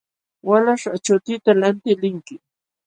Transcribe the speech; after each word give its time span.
Walaśh, 0.47 0.85
achuutita 0.95 1.49
lantiq 1.59 1.99
linki. 2.03 2.35